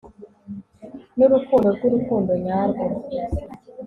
n'urukundo 1.17 1.67
rw'urukundo 1.75 2.31
nyarwo 2.45 2.85